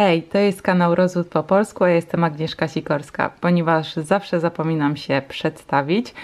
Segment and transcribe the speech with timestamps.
[0.00, 3.30] Hej, to jest kanał Rozwód po polsku, ja jestem Agnieszka Sikorska.
[3.40, 6.14] Ponieważ zawsze zapominam się przedstawić,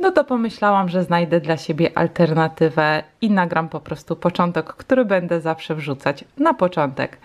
[0.00, 5.40] no to pomyślałam, że znajdę dla siebie alternatywę i nagram po prostu początek, który będę
[5.40, 7.18] zawsze wrzucać na początek.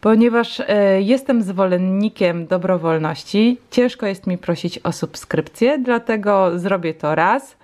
[0.00, 0.64] Ponieważ y,
[1.00, 7.56] jestem zwolennikiem dobrowolności, ciężko jest mi prosić o subskrypcję, dlatego zrobię to raz.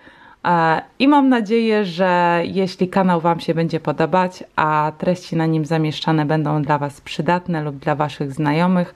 [0.46, 5.64] E, I mam nadzieję, że jeśli kanał Wam się będzie podobać, a treści na nim
[5.64, 8.94] zamieszczane będą dla Was przydatne lub dla Waszych znajomych,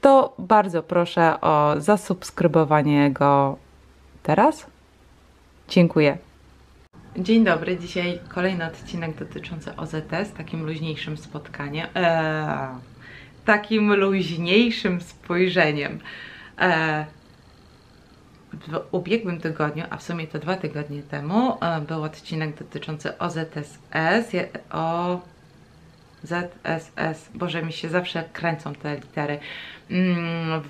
[0.00, 3.56] to bardzo proszę o zasubskrybowanie go
[4.22, 4.66] teraz.
[5.68, 6.18] Dziękuję.
[7.16, 12.68] Dzień dobry, dzisiaj kolejny odcinek dotyczący OZT z takim luźniejszym spotkaniem, eee,
[13.44, 16.00] takim luźniejszym spojrzeniem.
[16.58, 17.04] Eee,
[18.52, 24.36] w ubiegłym tygodniu, a w sumie to dwa tygodnie temu, e, był odcinek dotyczący OZSS,
[24.70, 25.20] o
[26.22, 29.38] ZSS, Boże mi się zawsze kręcą te litery.
[29.90, 30.62] Mm,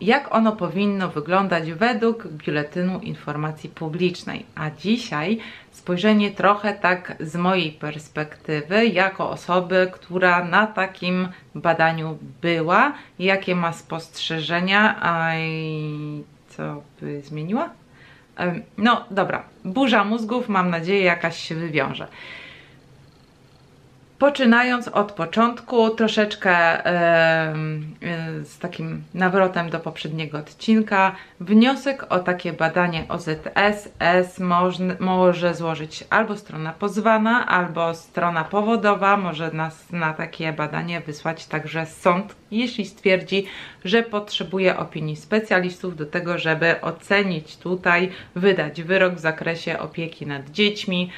[0.00, 4.46] jak ono powinno wyglądać według Biuletynu Informacji Publicznej.
[4.54, 5.38] A dzisiaj
[5.70, 13.72] spojrzenie trochę tak z mojej perspektywy, jako osoby, która na takim badaniu była, jakie ma
[13.72, 15.32] spostrzeżenia, a
[16.58, 17.70] co by zmieniła?
[18.78, 22.08] No dobra, burza mózgów, mam nadzieję, jakaś się wywiąże.
[24.18, 33.04] Poczynając od początku, troszeczkę yy, z takim nawrotem do poprzedniego odcinka, wniosek o takie badanie
[33.08, 39.16] OZS może, może złożyć albo strona pozwana, albo strona powodowa.
[39.16, 43.46] Może nas na takie badanie wysłać także sąd, jeśli stwierdzi,
[43.84, 50.50] że potrzebuje opinii specjalistów do tego, żeby ocenić tutaj, wydać wyrok w zakresie opieki nad
[50.50, 51.10] dziećmi,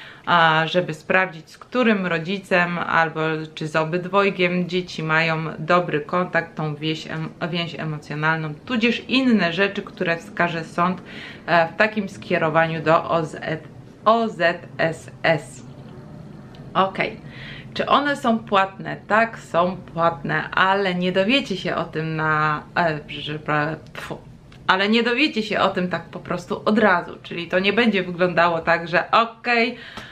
[0.65, 3.21] żeby sprawdzić, z którym rodzicem albo
[3.55, 7.09] czy z obydwojgiem dzieci mają dobry kontakt, tą więź,
[7.51, 11.03] więź emocjonalną, tudzież inne rzeczy, które wskaże sąd
[11.47, 13.37] e, w takim skierowaniu do OZ,
[14.05, 15.63] OZSS.
[16.75, 16.99] Ok.
[17.75, 18.97] Czy one są płatne?
[19.09, 22.63] Tak, są płatne, ale nie dowiecie się o tym na...
[22.77, 22.99] E,
[24.67, 28.03] ale nie dowiecie się o tym tak po prostu od razu, czyli to nie będzie
[28.03, 30.10] wyglądało tak, że okej, okay,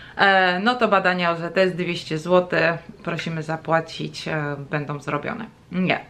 [0.62, 2.60] no to badania OZS 200 zł,
[3.04, 5.46] prosimy zapłacić, e, będą zrobione.
[5.72, 6.00] Nie.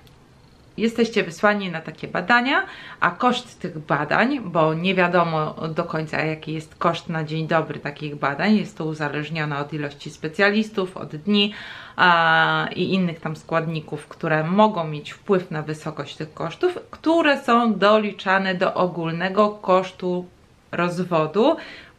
[0.77, 2.67] Jesteście wysłani na takie badania,
[3.01, 7.81] a koszt tych badań, bo nie wiadomo do końca jaki jest koszt na dzień dobry
[7.81, 11.55] takich badań, jest to uzależnione od ilości specjalistów, od dni
[11.97, 17.75] a, i innych tam składników, które mogą mieć wpływ na wysokość tych kosztów, które są
[17.75, 20.27] doliczane do ogólnego kosztu
[20.73, 21.57] rozwodu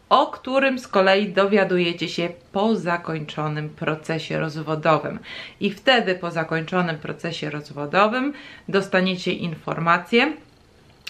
[0.09, 5.20] o którym z kolei dowiadujecie się po zakończonym procesie rozwodowym.
[5.59, 8.34] I wtedy po zakończonym procesie rozwodowym
[8.68, 10.34] dostaniecie informację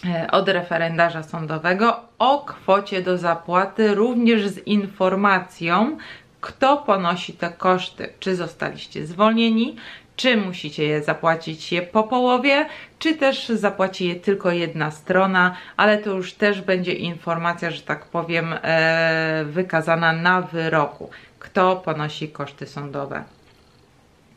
[0.06, 5.98] e, od referendarza sądowego o kwocie do zapłaty, również z informacją,
[6.42, 9.76] kto ponosi te koszty, czy zostaliście zwolnieni,
[10.20, 12.66] czy musicie je zapłacić je po połowie,
[13.00, 18.06] czy też zapłaci je tylko jedna strona, ale to już też będzie informacja, że tak
[18.06, 21.10] powiem, e, wykazana na wyroku.
[21.40, 23.24] Kto ponosi koszty sądowe?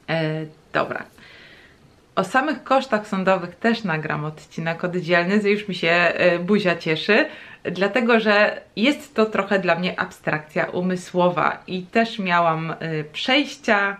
[0.08, 1.04] E, dobra.
[2.16, 7.26] O samych kosztach sądowych też nagram odcinek oddzielny, już mi się e, buzia cieszy,
[7.64, 13.96] dlatego że jest to trochę dla mnie abstrakcja umysłowa i też miałam e, przejścia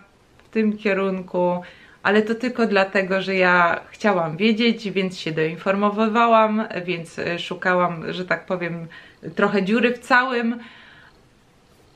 [0.53, 1.61] tym kierunku,
[2.03, 8.25] ale to tylko dlatego, że ja chciałam wiedzieć, więc się doinformowywałam, więc e, szukałam, że
[8.25, 8.87] tak powiem,
[9.35, 10.59] trochę dziury w całym,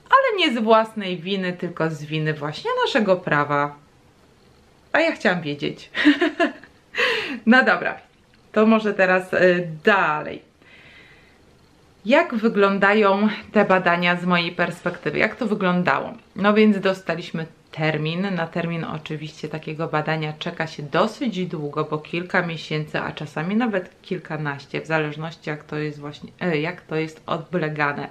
[0.09, 3.75] ale nie z własnej winy, tylko z winy właśnie naszego prawa.
[4.91, 5.89] A ja chciałam wiedzieć.
[7.45, 7.97] no dobra,
[8.51, 9.39] to może teraz e,
[9.84, 10.41] dalej.
[12.06, 15.18] Jak wyglądają te badania z mojej perspektywy?
[15.18, 16.13] Jak to wyglądało?
[16.36, 18.36] No więc dostaliśmy termin.
[18.36, 24.02] Na termin oczywiście takiego badania czeka się dosyć długo, bo kilka miesięcy, a czasami nawet
[24.02, 28.10] kilkanaście, w zależności jak to jest właśnie, e, jak to jest odblegane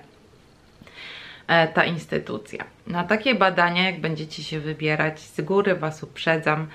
[1.47, 2.65] e, ta instytucja.
[2.87, 6.67] Na takie badania, jak będziecie się wybierać, z góry Was uprzedzam,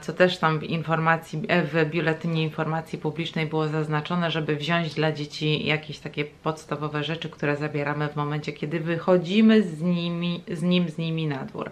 [0.00, 5.12] co też tam w informacji, e, w biuletynie informacji publicznej było zaznaczone, żeby wziąć dla
[5.12, 10.88] dzieci jakieś takie podstawowe rzeczy, które zabieramy w momencie, kiedy wychodzimy z nimi, z nim,
[10.88, 11.70] z nimi na dwór.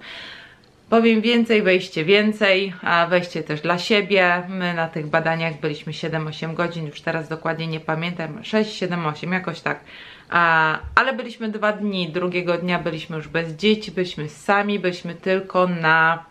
[0.91, 4.43] Powiem więcej, wejście więcej, a wejście też dla siebie.
[4.49, 9.81] My na tych badaniach byliśmy 7-8 godzin, już teraz dokładnie nie pamiętam, 6-7-8, jakoś tak.
[10.31, 15.67] A, ale byliśmy dwa dni, drugiego dnia byliśmy już bez dzieci, byliśmy sami, byliśmy tylko
[15.67, 16.25] na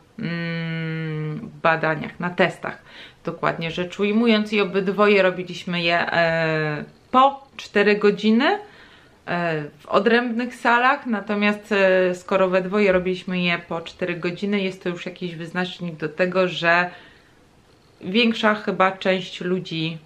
[1.63, 2.81] badaniach, na testach,
[3.25, 8.60] dokładnie rzecz ujmując, i obydwoje robiliśmy je e, po 4 godziny
[9.25, 14.83] e, w odrębnych salach, natomiast e, skoro we dwoje robiliśmy je po 4 godziny, jest
[14.83, 16.89] to już jakiś wyznacznik do tego, że
[18.01, 19.98] większa chyba część ludzi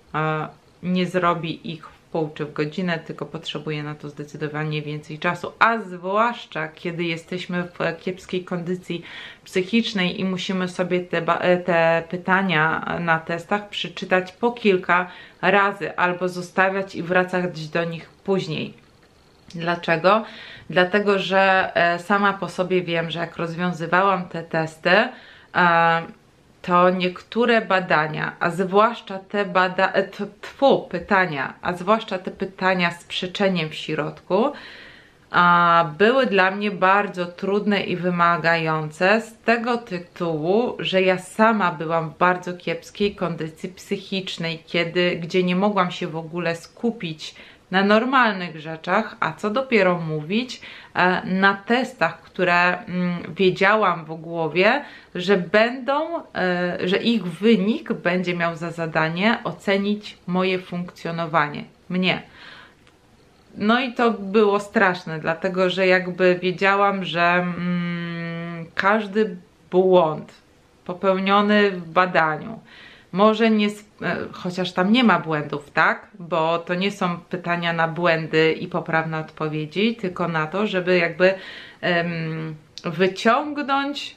[0.83, 5.51] nie zrobi ich w pół czy w godzinę, tylko potrzebuje na to zdecydowanie więcej czasu,
[5.59, 9.03] a zwłaszcza kiedy jesteśmy w kiepskiej kondycji
[9.43, 11.21] psychicznej i musimy sobie te,
[11.65, 15.11] te pytania na testach przeczytać po kilka
[15.41, 18.73] razy albo zostawiać i wracać do nich później.
[19.55, 20.23] Dlaczego?
[20.69, 25.09] Dlatego, że e, sama po sobie wiem, że jak rozwiązywałam te testy, e,
[26.67, 30.03] to niektóre badania, a zwłaszcza te bada e,
[30.41, 34.51] tfu, pytania, a zwłaszcza te pytania z przyczeniem w środku,
[35.31, 42.09] a, były dla mnie bardzo trudne i wymagające z tego tytułu, że ja sama byłam
[42.09, 47.35] w bardzo kiepskiej kondycji psychicznej, kiedy, gdzie nie mogłam się w ogóle skupić
[47.71, 50.61] na normalnych rzeczach, a co dopiero mówić
[50.93, 54.85] e, na testach, które mm, wiedziałam w głowie,
[55.15, 62.21] że będą, e, że ich wynik będzie miał za zadanie ocenić moje funkcjonowanie, mnie.
[63.57, 69.35] No i to było straszne, dlatego że jakby wiedziałam, że mm, każdy
[69.71, 70.33] błąd
[70.85, 72.59] popełniony w badaniu,
[73.17, 76.07] może nie, e, chociaż tam nie ma błędów, tak?
[76.19, 81.33] Bo to nie są pytania na błędy i poprawne odpowiedzi, tylko na to, żeby jakby
[81.81, 84.15] um, wyciągnąć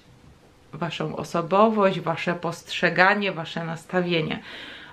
[0.73, 4.41] waszą osobowość, wasze postrzeganie, wasze nastawienie.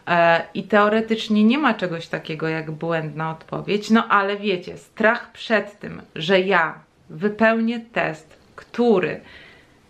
[0.07, 5.79] E, I teoretycznie nie ma czegoś takiego jak błędna odpowiedź, no ale wiecie, strach przed
[5.79, 9.21] tym, że ja wypełnię test, który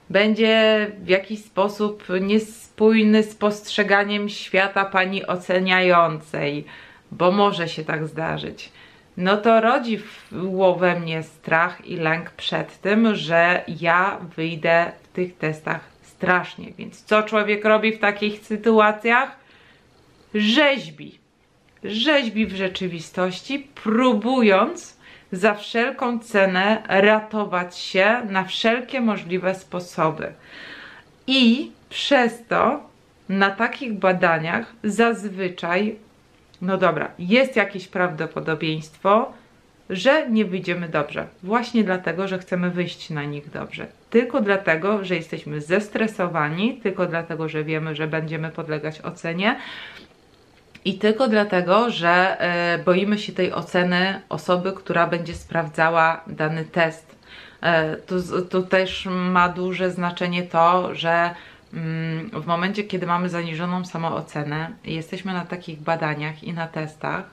[0.09, 6.65] będzie w jakiś sposób niespójny z postrzeganiem świata pani oceniającej,
[7.12, 8.71] bo może się tak zdarzyć.
[9.18, 10.00] No to rodzi
[10.77, 16.71] we mnie strach i lęk przed tym, że ja wyjdę w tych testach strasznie.
[16.77, 19.36] Więc co człowiek robi w takich sytuacjach?
[20.33, 21.19] Rzeźbi.
[21.83, 24.96] Rzeźbi w rzeczywistości, próbując
[25.31, 30.33] za wszelką cenę ratować się na wszelkie możliwe sposoby.
[31.27, 32.79] I przez to
[33.29, 35.95] na takich badaniach zazwyczaj,
[36.62, 39.33] no dobra, jest jakieś prawdopodobieństwo,
[39.89, 41.27] że nie wyjdziemy dobrze.
[41.44, 43.88] Właśnie dlatego, że chcemy wyjść na nich dobrze.
[44.09, 49.56] Tylko dlatego, że jesteśmy zestresowani, tylko dlatego, że wiemy, że będziemy podlegać ocenie,
[50.88, 57.16] i tylko dlatego, że e, boimy się tej oceny osoby, która będzie sprawdzała dany test.
[57.62, 58.16] E, tu,
[58.50, 61.36] tu też ma duże znaczenie to, że
[61.74, 67.24] mm, w momencie, kiedy mamy zaniżoną samoocenę i jesteśmy na takich badaniach i na testach,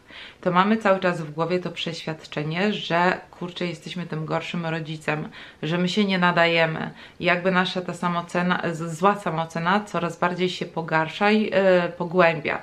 [0.40, 5.28] to mamy cały czas w głowie to przeświadczenie, że kurczę, jesteśmy tym gorszym rodzicem,
[5.62, 6.90] że my się nie nadajemy.
[7.20, 11.50] Jakby nasza ta samoocena, zła samoocena coraz bardziej się pogarsza i yy,
[11.98, 12.62] pogłębia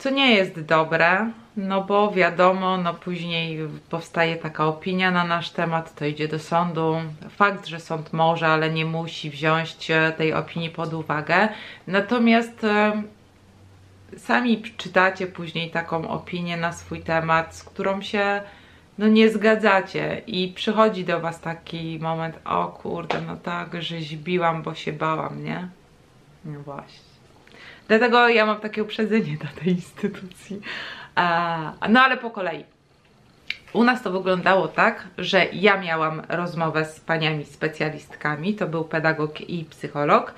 [0.00, 3.58] co nie jest dobre, no bo wiadomo, no później
[3.90, 6.96] powstaje taka opinia na nasz temat, to idzie do sądu.
[7.30, 11.48] Fakt, że sąd może, ale nie musi wziąć e, tej opinii pod uwagę.
[11.86, 13.02] Natomiast e,
[14.16, 18.42] sami czytacie później taką opinię na swój temat, z którą się
[18.98, 24.74] no nie zgadzacie i przychodzi do Was taki moment, o kurde, no tak, rzeźbiłam, bo
[24.74, 25.68] się bałam, nie?
[26.44, 27.09] No właśnie.
[27.90, 30.60] Dlatego ja mam takie uprzedzenie do tej instytucji.
[31.88, 32.64] No ale po kolei.
[33.72, 39.40] U nas to wyglądało tak, że ja miałam rozmowę z paniami specjalistkami, to był pedagog
[39.40, 40.34] i psycholog.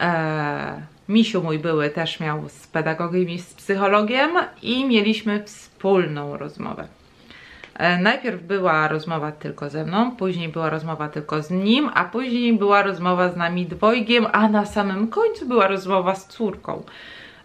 [0.00, 4.30] E, Misiu mój były też miał z pedagogiem i z psychologiem
[4.62, 6.88] i mieliśmy wspólną rozmowę.
[7.78, 12.58] E, najpierw była rozmowa tylko ze mną, później była rozmowa tylko z nim, a później
[12.58, 16.82] była rozmowa z nami dwojgiem, a na samym końcu była rozmowa z córką.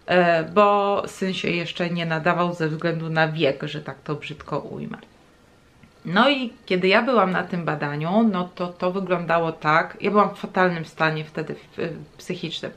[0.06, 4.58] E, bo syn się jeszcze nie nadawał ze względu na wiek, że tak to brzydko
[4.58, 4.98] ujmę.
[6.04, 10.34] No i kiedy ja byłam na tym badaniu, no to to wyglądało tak, ja byłam
[10.34, 11.54] w fatalnym stanie wtedy
[12.18, 12.72] psychicznym.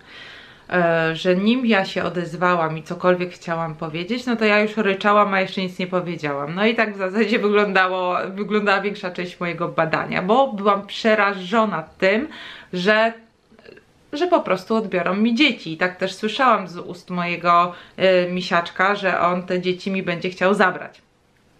[0.69, 5.33] E, że nim ja się odezwałam i cokolwiek chciałam powiedzieć, no to ja już ryczałam,
[5.33, 6.55] a jeszcze nic nie powiedziałam.
[6.55, 12.27] No i tak w zasadzie wyglądało, wyglądała większa część mojego badania, bo byłam przerażona tym,
[12.73, 13.13] że
[14.13, 15.73] że po prostu odbiorą mi dzieci.
[15.73, 20.29] I tak też słyszałam z ust mojego y, misiaczka, że on te dzieci mi będzie
[20.29, 21.04] chciał zabrać.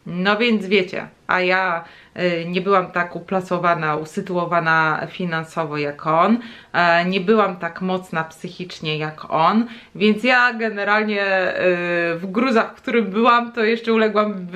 [0.06, 1.84] No więc wiecie, a ja
[2.20, 6.40] y, nie byłam tak uplasowana, usytuowana finansowo jak on,
[6.74, 11.56] e, nie byłam tak mocna psychicznie jak on, więc ja generalnie y,
[12.16, 14.48] w gruzach, w którym byłam, to jeszcze uległam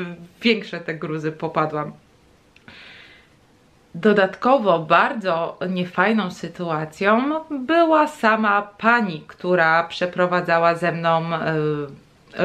[0.42, 1.92] większe te gruzy, popadłam.
[3.96, 11.36] Dodatkowo bardzo niefajną sytuacją była sama pani, która przeprowadzała ze mną y,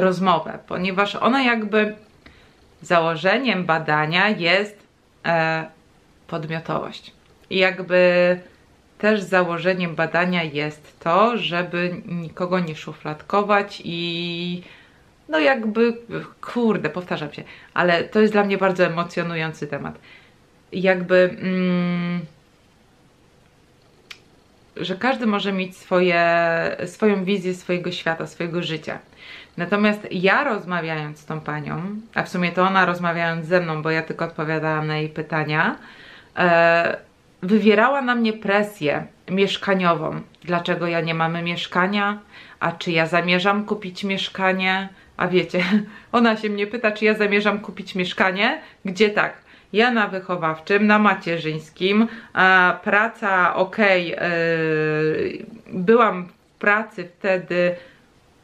[0.00, 1.96] rozmowę, ponieważ ona jakby
[2.86, 4.86] założeniem badania jest
[5.26, 5.64] e,
[6.26, 7.12] podmiotowość.
[7.50, 8.40] I jakby
[8.98, 14.62] też założeniem badania jest to, żeby nikogo nie szufladkować i
[15.28, 15.96] no jakby,
[16.40, 19.98] kurde, powtarzam się, ale to jest dla mnie bardzo emocjonujący temat.
[20.72, 22.20] Jakby, mm,
[24.76, 26.22] że każdy może mieć swoje,
[26.86, 28.98] swoją wizję swojego świata, swojego życia.
[29.56, 31.82] Natomiast ja rozmawiając z tą panią,
[32.14, 35.76] a w sumie to ona rozmawiając ze mną, bo ja tylko odpowiadałam na jej pytania,
[36.36, 36.96] e,
[37.42, 40.20] wywierała na mnie presję mieszkaniową.
[40.44, 42.18] Dlaczego ja nie mamy mieszkania?
[42.60, 44.88] A czy ja zamierzam kupić mieszkanie?
[45.16, 45.64] A wiecie,
[46.12, 49.34] ona się mnie pyta, czy ja zamierzam kupić mieszkanie, gdzie tak,
[49.72, 57.76] ja na wychowawczym, na macierzyńskim, a praca ok, yy, byłam w pracy wtedy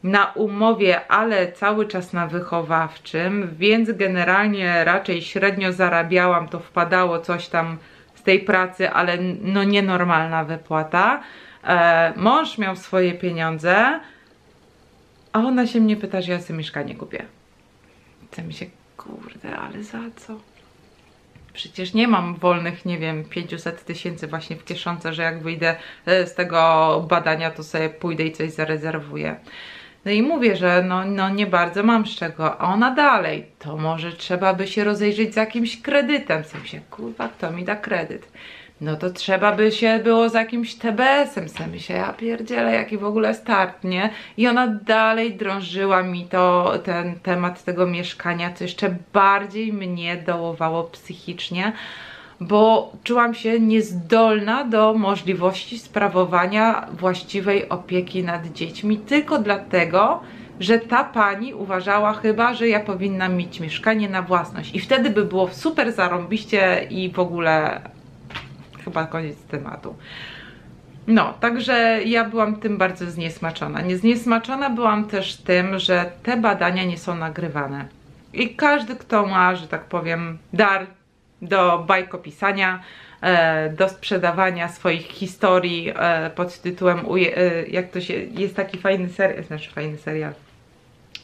[0.03, 7.47] na umowie, ale cały czas na wychowawczym, więc generalnie raczej średnio zarabiałam, to wpadało coś
[7.47, 7.77] tam
[8.15, 11.21] z tej pracy, ale no nienormalna wypłata.
[11.63, 13.99] E, mąż miał swoje pieniądze,
[15.33, 17.25] a ona się mnie pyta, że ja sobie mieszkanie kupię.
[18.31, 18.65] Chce mi się,
[18.97, 20.39] kurde, ale za co?
[21.53, 26.27] Przecież nie mam wolnych, nie wiem, 500 tysięcy właśnie w kieszonce, że jak wyjdę e,
[26.27, 29.35] z tego badania, to sobie pójdę i coś zarezerwuję.
[30.05, 33.77] No i mówię, że no, no nie bardzo mam z czego, a ona dalej, to
[33.77, 36.43] może trzeba by się rozejrzeć z jakimś kredytem.
[36.43, 38.27] W sensie, kurwa, kto mi da kredyt?
[38.81, 41.49] No to trzeba by się było z jakimś TBS-em.
[41.49, 44.09] Sam się, ja pierdzielę, jaki w ogóle start, nie?
[44.37, 50.83] I ona dalej drążyła mi to, ten temat tego mieszkania, co jeszcze bardziej mnie dołowało
[50.83, 51.73] psychicznie
[52.41, 60.19] bo czułam się niezdolna do możliwości sprawowania właściwej opieki nad dziećmi tylko dlatego,
[60.59, 65.25] że ta pani uważała chyba, że ja powinnam mieć mieszkanie na własność i wtedy by
[65.25, 67.81] było super zarąbiście i w ogóle
[68.83, 69.95] chyba koniec tematu.
[71.07, 73.79] No, także ja byłam tym bardzo zniesmaczona.
[73.95, 77.87] Zniesmaczona byłam też tym, że te badania nie są nagrywane.
[78.33, 80.87] I każdy, kto ma, że tak powiem, dar
[81.41, 82.79] do bajkopisania,
[83.21, 89.09] e, do sprzedawania swoich historii e, pod tytułem, e, jak to się, jest taki fajny
[89.09, 90.33] serial, znaczy fajny serial,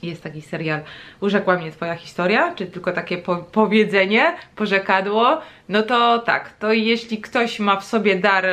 [0.04, 0.82] jest taki serial
[1.22, 7.18] Urzekła mnie twoja historia, czy tylko takie po powiedzenie, porzekadło, no to tak, to jeśli
[7.18, 8.46] ktoś ma w sobie dar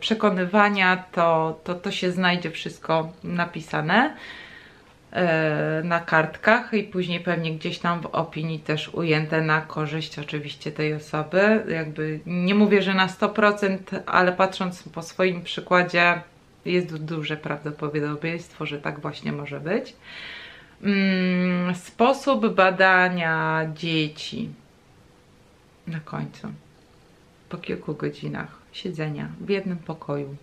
[0.00, 4.16] przekonywania, to, to to się znajdzie wszystko napisane.
[5.12, 10.72] E, na kartkach i później pewnie gdzieś tam w opinii też ujęte na korzyść oczywiście
[10.72, 11.64] tej osoby.
[11.68, 16.20] Jakby nie mówię, że na 100%, ale patrząc po swoim przykładzie
[16.64, 19.96] jest duże prawdopodobieństwo, że tak właśnie może być.
[20.82, 24.50] Mm, sposób badania dzieci
[25.86, 26.48] na końcu
[27.48, 30.36] po kilku godzinach siedzenia w jednym pokoju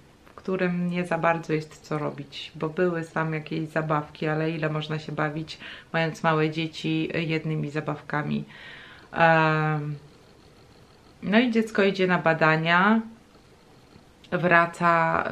[0.43, 5.00] którym nie za bardzo jest co robić, bo były tam jakieś zabawki, ale ile można
[5.00, 5.57] się bawić,
[5.93, 8.45] mając małe dzieci, jednymi zabawkami.
[11.23, 13.01] No i dziecko idzie na badania,
[14.31, 15.23] wraca,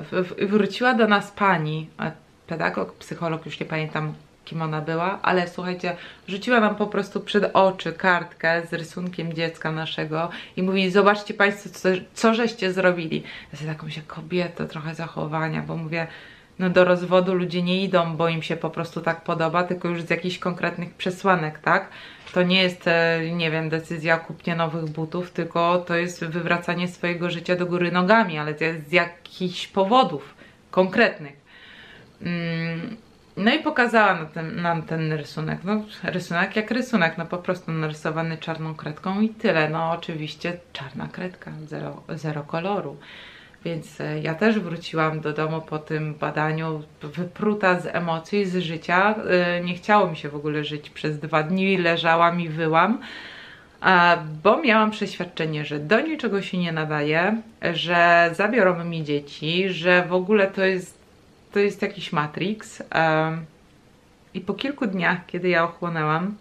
[0.41, 1.89] wróciła do nas pani,
[2.47, 4.13] pedagog, psycholog, już nie pamiętam
[4.45, 5.95] kim ona była, ale słuchajcie,
[6.27, 11.69] rzuciła nam po prostu przed oczy kartkę z rysunkiem dziecka naszego i mówi, zobaczcie Państwo,
[11.69, 13.23] co, co żeście zrobili.
[13.53, 16.07] Ja sobie taką się kobieto, trochę zachowania, bo mówię,
[16.59, 20.01] no do rozwodu ludzie nie idą, bo im się po prostu tak podoba, tylko już
[20.01, 21.89] z jakichś konkretnych przesłanek, tak?
[22.33, 26.87] To nie jest, e, nie wiem, decyzja o kupnie nowych butów, tylko to jest wywracanie
[26.87, 30.35] swojego życia do góry nogami, ale to jest z jakichś powodów
[30.71, 31.33] konkretnych.
[32.21, 32.97] Mm
[33.37, 35.59] no i pokazała nam ten, nam ten rysunek.
[35.63, 39.69] No, rysunek jak rysunek, no po prostu narysowany czarną kredką i tyle.
[39.69, 42.97] No oczywiście czarna kredka, zero, zero koloru.
[43.65, 49.15] Więc e, ja też wróciłam do domu po tym badaniu wypruta z emocji, z życia.
[49.15, 52.99] E, nie chciało mi się w ogóle żyć przez dwa dni, leżałam i wyłam
[54.43, 57.41] bo miałam przeświadczenie, że do niczego się nie nadaje,
[57.73, 61.00] że zabiorą mi dzieci, że w ogóle to jest
[61.53, 62.83] to jest jakiś Matrix.
[64.33, 66.35] I po kilku dniach, kiedy ja ochłonęłam,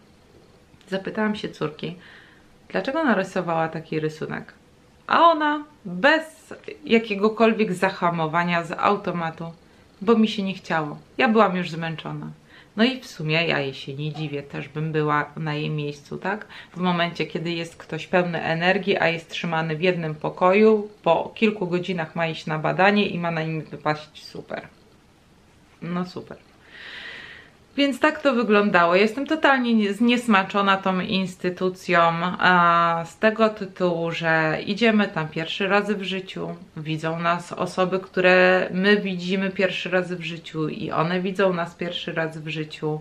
[0.90, 1.96] Zapytałam się córki,
[2.68, 4.52] dlaczego narysowała taki rysunek.
[5.06, 9.44] A ona bez jakiegokolwiek zahamowania z automatu,
[10.00, 10.98] bo mi się nie chciało.
[11.18, 12.26] Ja byłam już zmęczona.
[12.76, 16.18] No i w sumie ja jej się nie dziwię, też bym była na jej miejscu,
[16.18, 16.46] tak?
[16.72, 21.66] W momencie, kiedy jest ktoś pełny energii, a jest trzymany w jednym pokoju, po kilku
[21.66, 24.79] godzinach ma iść na badanie i ma na nim wypaść super.
[25.82, 26.36] No super.
[27.76, 28.94] Więc tak to wyglądało.
[28.94, 32.12] Jestem totalnie zniesmaczona tą instytucją
[33.04, 38.96] z tego tytułu, że idziemy tam pierwszy raz w życiu, widzą nas osoby, które my
[38.96, 43.00] widzimy pierwszy raz w życiu i one widzą nas pierwszy raz w życiu.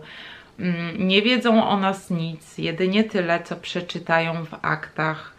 [0.59, 5.33] Mm, nie wiedzą o nas nic, jedynie tyle, co przeczytają w aktach.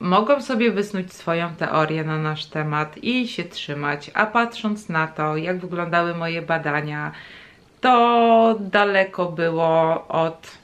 [0.00, 5.36] Mogą sobie wysnuć swoją teorię na nasz temat i się trzymać, a patrząc na to,
[5.36, 7.12] jak wyglądały moje badania,
[7.80, 10.58] to daleko było od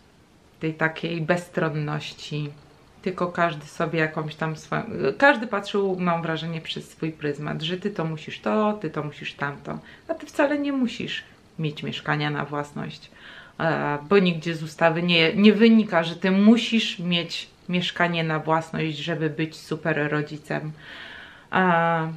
[0.61, 2.50] tej takiej bezstronności.
[3.02, 4.82] Tylko każdy sobie jakąś tam swoją.
[5.18, 9.34] Każdy patrzył, mam wrażenie, przez swój pryzmat, że ty to musisz to, ty to musisz
[9.34, 9.78] tamto.
[10.08, 11.23] A ty wcale nie musisz
[11.58, 13.11] mieć mieszkania na własność,
[13.61, 18.97] e, bo nigdzie z ustawy nie, nie wynika, że ty musisz mieć mieszkanie na własność,
[18.97, 20.73] żeby być super rodzicem.
[21.52, 22.12] E,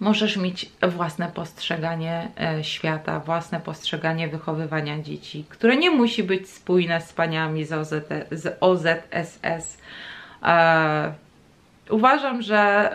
[0.00, 7.00] możesz mieć własne postrzeganie e, świata, własne postrzeganie wychowywania dzieci, które nie musi być spójne
[7.00, 7.94] z paniami z, OZ,
[8.30, 9.78] z OZSS.
[11.90, 12.90] Uważam, że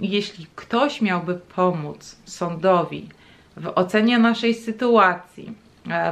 [0.00, 3.08] jeśli ktoś miałby pomóc sądowi
[3.56, 5.54] w ocenie naszej sytuacji,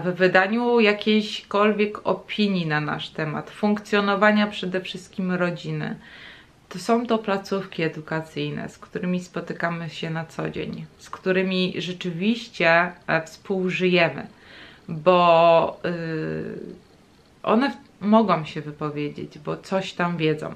[0.04, 5.97] w wydaniu jakiejśkolwiek opinii na nasz temat, funkcjonowania przede wszystkim rodziny,
[6.68, 12.92] to są to placówki edukacyjne, z którymi spotykamy się na co dzień, z którymi rzeczywiście
[13.06, 14.26] e, współżyjemy,
[14.88, 16.59] bo yy,
[17.42, 20.54] one mogą się wypowiedzieć, bo coś tam wiedzą.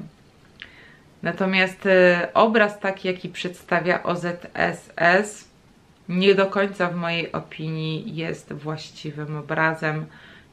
[1.23, 5.50] Natomiast yy, obraz taki, jaki przedstawia OZSS,
[6.11, 10.07] nie do końca w mojej opinii jest właściwym obrazem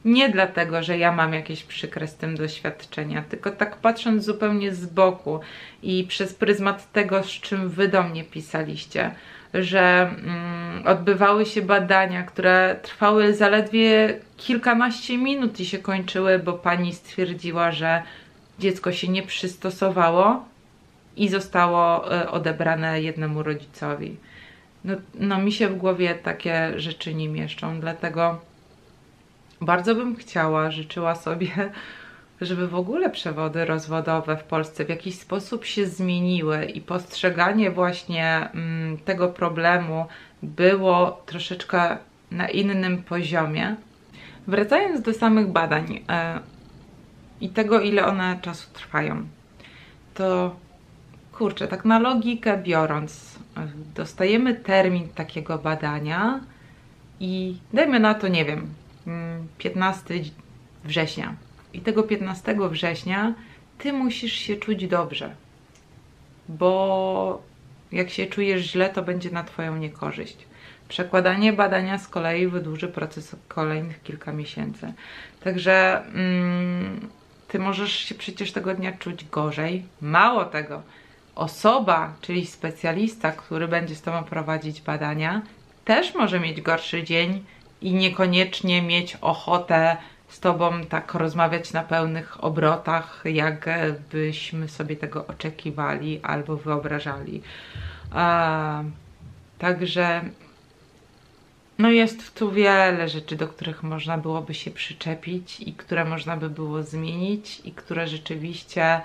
[0.04, 4.86] nie dlatego, że ja mam jakieś przykre z tym doświadczenia, tylko tak patrząc zupełnie z
[4.86, 5.40] boku
[5.82, 9.10] i przez pryzmat tego, z czym wy do mnie pisaliście,
[9.54, 16.94] że mm, odbywały się badania, które trwały zaledwie kilkanaście minut i się kończyły, bo pani
[16.94, 18.02] stwierdziła, że
[18.58, 20.44] dziecko się nie przystosowało
[21.16, 24.16] i zostało e, odebrane jednemu rodzicowi.
[24.84, 28.40] No, no mi się w głowie takie rzeczy nie mieszczą, dlatego
[29.60, 31.50] bardzo bym chciała, życzyła sobie,
[32.40, 38.48] żeby w ogóle przewody rozwodowe w Polsce w jakiś sposób się zmieniły i postrzeganie właśnie
[38.54, 40.06] mm, tego problemu
[40.42, 41.96] było troszeczkę
[42.30, 43.76] na innym poziomie.
[44.46, 46.40] Wracając do samych badań e,
[47.40, 49.26] i tego, ile one czasu trwają,
[50.14, 50.56] to
[51.32, 53.37] kurczę, tak na logikę biorąc,
[53.94, 56.40] dostajemy termin takiego badania
[57.20, 58.74] i dajmy na to, nie wiem,
[59.58, 60.14] 15
[60.84, 61.34] września.
[61.72, 63.34] I tego 15 września
[63.78, 65.34] ty musisz się czuć dobrze,
[66.48, 67.42] bo
[67.92, 70.36] jak się czujesz źle, to będzie na Twoją niekorzyść.
[70.88, 74.92] Przekładanie badania z kolei wydłuży proces kolejnych kilka miesięcy.
[75.40, 77.08] Także mm,
[77.48, 79.84] Ty możesz się przecież tego dnia czuć gorzej.
[80.00, 80.82] Mało tego,
[81.38, 85.42] osoba, czyli specjalista, który będzie z Tobą prowadzić badania,
[85.84, 87.44] też może mieć gorszy dzień
[87.82, 89.96] i niekoniecznie mieć ochotę
[90.28, 93.68] z Tobą tak rozmawiać na pełnych obrotach, jak
[94.12, 97.42] byśmy sobie tego oczekiwali albo wyobrażali.
[99.58, 100.20] Także
[101.78, 106.50] no jest tu wiele rzeczy, do których można byłoby się przyczepić i które można by
[106.50, 109.00] było zmienić i które rzeczywiście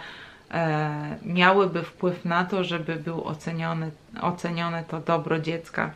[1.26, 5.92] miałyby wpływ na to, żeby był oceniony, ocenione to dobro dziecka.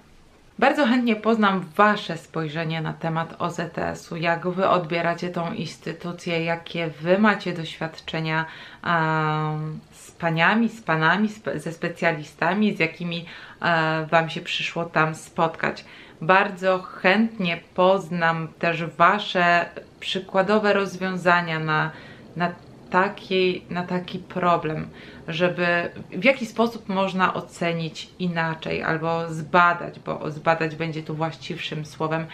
[0.59, 7.19] Bardzo chętnie poznam Wasze spojrzenie na temat OZS-u, jak Wy odbieracie tą instytucję, jakie Wy
[7.19, 8.45] macie doświadczenia
[8.83, 13.25] um, z paniami, z panami, ze specjalistami, z jakimi
[13.61, 15.85] um, Wam się przyszło tam spotkać.
[16.21, 19.65] Bardzo chętnie poznam też Wasze
[19.99, 21.91] przykładowe rozwiązania na,
[22.35, 22.51] na
[22.89, 24.87] taki, na taki problem,
[25.27, 32.25] żeby w jaki sposób można ocenić inaczej albo zbadać, bo zbadać będzie tu właściwszym słowem,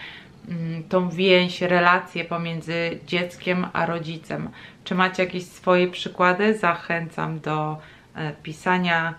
[0.48, 4.48] mm, tą więź, relację pomiędzy dzieckiem a rodzicem.
[4.84, 6.58] Czy macie jakieś swoje przykłady?
[6.58, 7.78] Zachęcam do
[8.14, 9.14] e, pisania.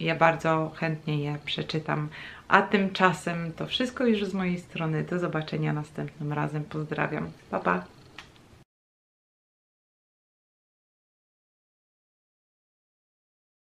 [0.00, 2.08] Ja bardzo chętnie je przeczytam.
[2.48, 5.02] A tymczasem to wszystko już z mojej strony.
[5.02, 6.64] Do zobaczenia następnym razem.
[6.64, 7.30] Pozdrawiam.
[7.50, 7.99] Pa, pa.